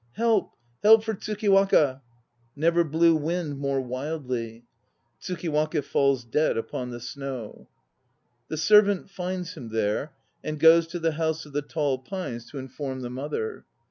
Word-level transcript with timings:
Help, 0.13 0.55
help 0.81 1.03
for 1.03 1.13
Tsukiwaka!" 1.13 2.01
Never 2.55 2.83
blew 2.83 3.15
wind 3.15 3.59
more 3.59 3.79
wildly! 3.79 4.65
(TSUKIWAKA 5.21 5.83
falls 5.83 6.25
dead 6.25 6.57
upon 6.57 6.89
the 6.89 6.99
snow.) 6.99 7.69
The 8.47 8.57
servant 8.57 9.11
finds 9.11 9.53
him 9.53 9.69
there 9.69 10.13
and 10.43 10.59
goes 10.59 10.87
to 10.87 10.97
the 10.99 11.11
House 11.11 11.45
of 11.45 11.53
the 11.53 11.61
Tall 11.61 11.99
Pines 11.99 12.49
to 12.49 12.57
inform 12.57 13.01
the 13.01 13.11
mother. 13.11 13.63